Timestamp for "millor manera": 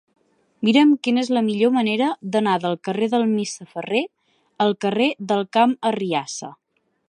1.49-2.07